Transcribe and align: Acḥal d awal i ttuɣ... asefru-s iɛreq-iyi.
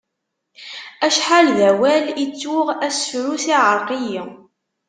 Acḥal 1.05 1.47
d 1.57 1.59
awal 1.69 2.05
i 2.23 2.25
ttuɣ... 2.31 2.67
asefru-s 2.87 3.45
iɛreq-iyi. 3.53 4.23